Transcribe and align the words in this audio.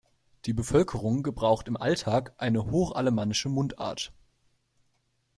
Die 0.45 0.53
Bevölkerung 0.53 1.21
gebraucht 1.21 1.67
im 1.67 1.77
Alltag 1.77 2.33
eine 2.39 2.71
hochalemannische 2.71 3.49
Mundart. 3.49 4.11